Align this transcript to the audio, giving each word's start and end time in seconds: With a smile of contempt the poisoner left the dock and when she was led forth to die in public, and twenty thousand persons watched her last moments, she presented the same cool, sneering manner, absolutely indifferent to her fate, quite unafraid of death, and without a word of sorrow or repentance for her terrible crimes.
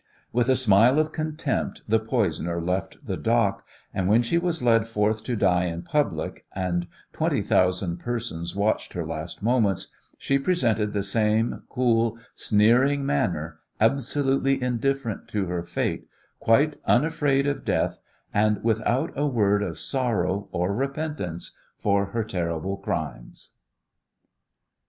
With 0.33 0.49
a 0.49 0.55
smile 0.55 0.97
of 0.97 1.11
contempt 1.11 1.83
the 1.87 1.99
poisoner 1.99 2.59
left 2.59 2.97
the 3.05 3.17
dock 3.17 3.63
and 3.93 4.07
when 4.09 4.23
she 4.23 4.39
was 4.39 4.63
led 4.63 4.87
forth 4.87 5.23
to 5.25 5.35
die 5.35 5.65
in 5.65 5.83
public, 5.83 6.43
and 6.55 6.87
twenty 7.13 7.43
thousand 7.43 7.97
persons 7.97 8.55
watched 8.55 8.93
her 8.93 9.05
last 9.05 9.43
moments, 9.43 9.89
she 10.17 10.39
presented 10.39 10.93
the 10.93 11.03
same 11.03 11.61
cool, 11.69 12.17
sneering 12.33 13.05
manner, 13.05 13.59
absolutely 13.79 14.59
indifferent 14.59 15.27
to 15.27 15.45
her 15.45 15.61
fate, 15.61 16.07
quite 16.39 16.77
unafraid 16.85 17.45
of 17.45 17.63
death, 17.63 17.99
and 18.33 18.63
without 18.63 19.13
a 19.15 19.27
word 19.27 19.61
of 19.61 19.77
sorrow 19.77 20.49
or 20.51 20.73
repentance 20.73 21.55
for 21.77 22.05
her 22.07 22.23
terrible 22.23 22.75
crimes. 22.77 23.51